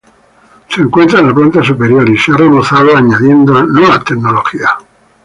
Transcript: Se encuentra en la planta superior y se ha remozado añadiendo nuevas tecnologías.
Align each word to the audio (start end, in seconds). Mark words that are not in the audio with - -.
Se 0.67 0.81
encuentra 0.81 1.19
en 1.19 1.27
la 1.27 1.33
planta 1.35 1.61
superior 1.63 2.09
y 2.09 2.17
se 2.17 2.31
ha 2.31 2.37
remozado 2.37 2.97
añadiendo 2.97 3.63
nuevas 3.67 4.03
tecnologías. 4.03 4.71